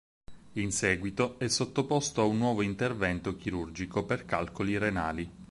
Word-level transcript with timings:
In 0.53 0.71
seguito, 0.71 1.37
è 1.37 1.47
sottoposto 1.47 2.23
a 2.23 2.25
un 2.25 2.39
nuovo 2.39 2.63
intervento 2.63 3.35
chirurgico 3.35 4.03
per 4.03 4.25
calcoli 4.25 4.75
renali. 4.79 5.31